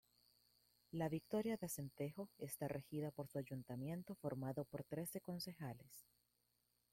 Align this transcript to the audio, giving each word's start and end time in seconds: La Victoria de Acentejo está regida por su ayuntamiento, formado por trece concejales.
La 0.89 1.09
Victoria 1.09 1.57
de 1.57 1.67
Acentejo 1.67 2.31
está 2.39 2.67
regida 2.67 3.11
por 3.11 3.27
su 3.27 3.37
ayuntamiento, 3.37 4.15
formado 4.15 4.65
por 4.65 4.83
trece 4.83 5.21
concejales. 5.21 6.07